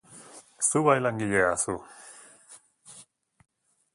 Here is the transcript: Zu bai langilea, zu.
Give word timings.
Zu 0.67 0.79
bai 0.85 0.95
langilea, 1.01 1.51
zu. 1.63 1.75